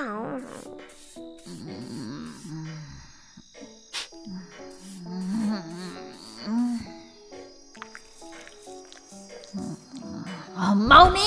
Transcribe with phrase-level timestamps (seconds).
[10.56, 11.20] 啊，猫妮！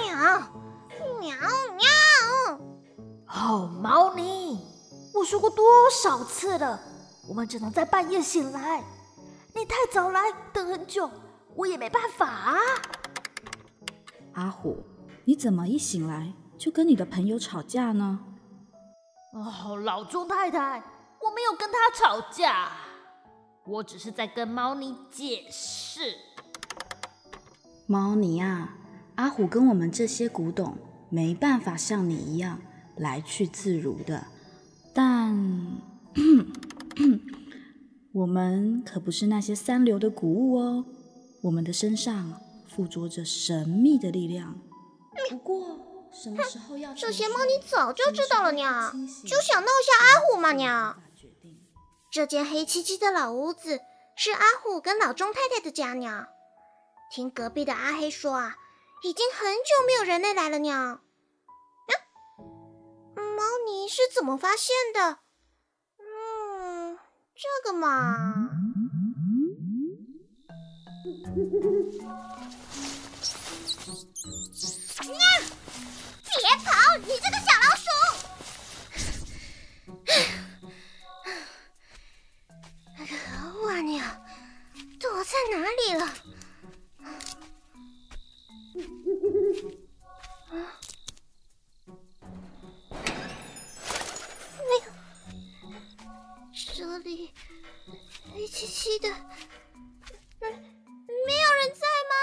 [0.00, 0.14] 喵
[1.20, 1.36] 喵
[1.76, 1.84] 喵！
[3.28, 4.58] 哦，猫咪，
[5.12, 5.64] 我说过多
[6.02, 6.80] 少次了，
[7.28, 8.82] 我们只能在半夜醒来。
[9.54, 10.20] 你太早来，
[10.52, 11.10] 等很久，
[11.54, 12.56] 我也没办法啊。
[14.32, 14.84] 阿虎，
[15.24, 18.20] 你怎么一醒来就跟你的朋友吵架呢？
[19.32, 20.82] 哦，老钟太太，
[21.20, 22.68] 我没有跟他吵架。
[23.66, 26.16] 我只是在跟猫妮解释。
[27.86, 28.76] 猫妮啊，
[29.14, 30.76] 阿虎跟我们这些古董
[31.08, 32.58] 没办法像你一样
[32.96, 34.26] 来去自如的，
[34.92, 35.34] 但
[38.12, 40.84] 我们可不是那些三流的古物哦，
[41.42, 44.60] 我们的身上附着着神秘的力量。
[45.30, 48.92] 不过什么时候要这些猫你早就知道了呢，
[49.26, 50.96] 就想闹一下阿虎嘛呢。
[52.10, 53.80] 这间黑漆漆的老屋子
[54.16, 56.26] 是阿虎跟老钟太太的家呢。
[57.10, 58.56] 听隔壁的阿黑说啊，
[59.02, 61.00] 已经很久没有人类来了呢。
[63.16, 65.18] 嗯，猫妮是怎么发现的？
[67.36, 68.50] 这个嘛。
[76.36, 76.70] 别跑！
[76.98, 77.86] 你这个小老鼠！
[85.00, 86.02] 躲在哪里了？
[90.50, 90.54] 啊！
[98.44, 99.08] 黑漆漆的，
[100.38, 102.14] 没没有人在吗？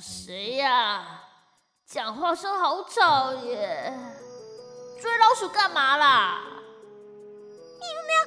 [0.00, 1.22] 谁呀、啊
[1.86, 3.94] 讲话声好吵耶！
[5.00, 6.42] 追老鼠干嘛啦？
[7.78, 8.24] 你有没有？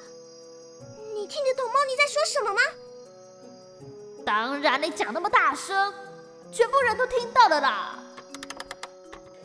[1.16, 2.62] 你听得懂猫妮在说什么吗？
[4.29, 5.91] 当然，你讲那么大声，
[6.51, 7.97] 全部人都听到了啦。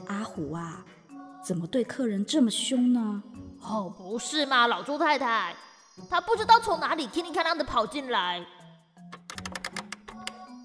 [0.08, 0.84] 阿虎啊，
[1.42, 3.22] 怎么对客人这么凶呢？
[3.62, 5.56] 哦，不是嘛，老朱太太，
[6.10, 8.46] 他不知道从哪里噼里咔啦的跑进来。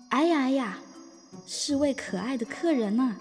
[0.09, 0.77] 哎呀哎呀，
[1.47, 3.15] 是位可爱的客人呢、啊。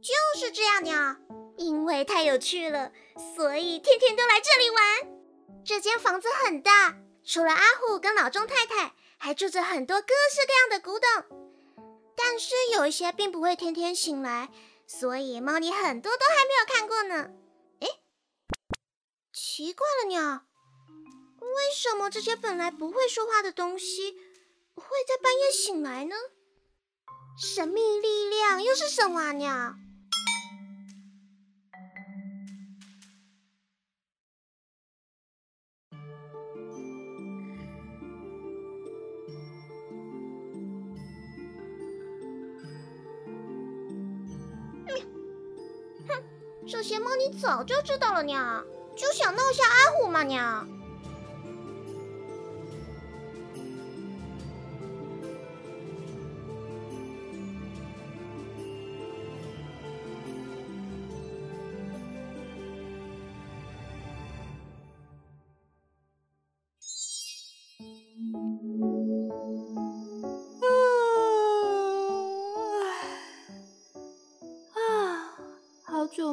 [0.00, 1.16] 就是这样的，
[1.58, 2.92] 因为太有趣了，
[3.34, 5.18] 所以天天都来这里玩。
[5.64, 11.36] 这间房子很大，除了阿虎跟老钟太太，还住着很多各式各样的古董。
[12.16, 14.48] 但是有一些并不会天天醒来，
[14.86, 17.30] 所以猫妮很多都还没有看过呢。
[17.80, 17.88] 诶，
[19.32, 20.42] 奇怪了呢，
[21.40, 24.12] 为什么这些本来不会说话的东西
[24.74, 26.14] 会在半夜醒来呢？
[27.36, 29.74] 神秘力量又是什么鸟？
[46.70, 48.62] 这些猫你早就知道了呢，
[48.94, 50.66] 就想闹下阿虎嘛呢。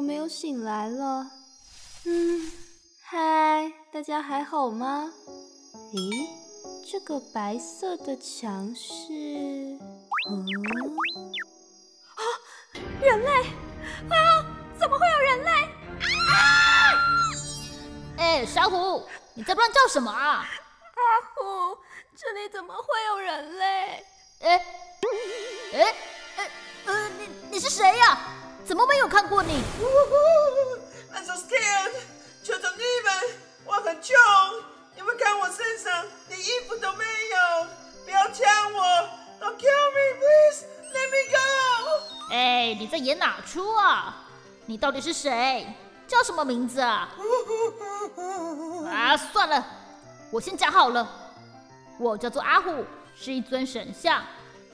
[0.06, 1.28] 没有醒来了，
[2.04, 2.52] 嗯，
[3.02, 5.12] 嗨，大家还好吗？
[5.92, 6.28] 咦，
[6.88, 9.12] 这个白色的墙是……
[10.30, 10.46] 嗯，
[12.14, 12.22] 啊，
[13.02, 13.30] 人类！
[14.08, 14.46] 啊，
[14.78, 15.50] 怎么会有人类？
[16.30, 16.94] 啊！
[18.18, 19.04] 哎，小虎，
[19.34, 20.46] 你在乱叫什么啊？
[20.94, 21.76] 阿虎，
[22.16, 24.04] 这里怎么会有人类？
[24.38, 24.66] 哎，
[25.72, 25.94] 哎，
[26.36, 26.50] 哎，
[26.84, 28.20] 呃，你你是谁呀？
[28.66, 29.62] 怎么没有看过你
[31.14, 31.92] ？I'm so scared！
[32.42, 34.16] 求求你们，我很穷，
[34.96, 37.66] 你们看我身上连衣服都没有，
[38.04, 38.82] 不要抢我
[39.40, 40.64] ！Don't kill me, please!
[40.92, 42.34] Let me go！
[42.34, 44.24] 哎，你在演哪出啊？
[44.66, 45.72] 你到底是谁？
[46.08, 47.08] 叫什么名字啊？
[48.90, 49.64] 啊，算了，
[50.32, 51.08] 我先讲好了。
[52.00, 52.84] 我叫做阿虎，
[53.14, 54.24] 是一尊神像。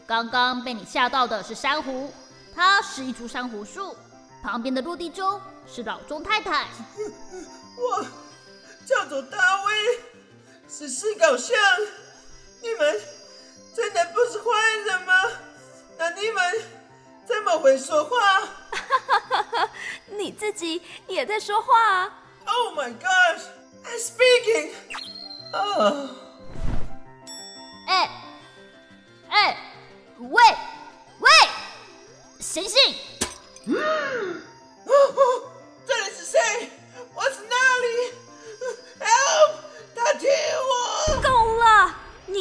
[0.07, 2.13] 刚刚被你吓到的是珊瑚，
[2.55, 3.97] 它是一株珊瑚树。
[4.43, 6.67] 旁边的落地中是老钟太太。
[7.79, 8.05] 我
[8.85, 10.01] 叫做大威，
[10.69, 11.57] 是石膏像。
[12.61, 13.01] 你们
[13.75, 14.51] 真的不是坏
[14.87, 15.15] 人吗？
[15.99, 16.43] 那你们
[17.29, 18.49] 这么会说话？
[20.11, 23.43] 你自己也在说话啊！Oh my gosh,
[23.85, 24.73] I'm speaking.
[25.53, 26.11] 啊！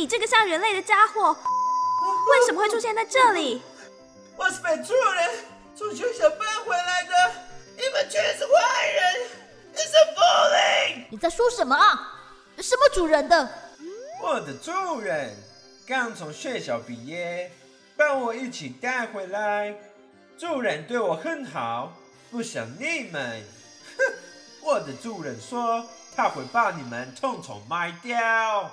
[0.01, 3.61] 你这个像人类的家伙，为什么会出现在这里？
[4.35, 5.29] 我是被主人
[5.75, 7.13] 从学校搬回来的，
[7.77, 9.29] 你们全是坏人！
[9.71, 11.05] 你是 bully！
[11.11, 12.19] 你在说什么啊？
[12.57, 13.47] 什么主人的？
[14.23, 15.37] 我的主人
[15.85, 17.51] 刚从学校毕业，
[17.95, 19.75] 把我一起带回来。
[20.35, 21.93] 主人对我很好，
[22.31, 23.45] 不像你们。
[23.99, 24.13] 哼，
[24.65, 28.71] 我的主人说他会把你们统统卖掉。